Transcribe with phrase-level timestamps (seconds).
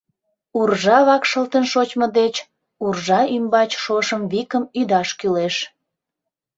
[0.59, 2.35] Уржа вакшылтын шочмо деч,
[2.85, 5.55] уржа ӱмбач шошым викым ӱдаш кӱлеш.